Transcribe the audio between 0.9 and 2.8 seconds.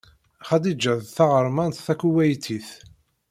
d taɣermant takuweytit.